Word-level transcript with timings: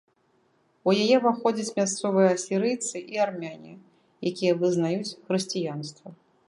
У 0.89 0.93
яе 1.03 1.15
ўваходзяць 1.19 1.75
мясцовыя 1.79 2.29
асірыйцы 2.37 2.97
і 3.17 3.23
армяне, 3.27 3.73
якія 4.33 4.53
вызнаюць 4.65 5.15
хрысціянства. 5.29 6.07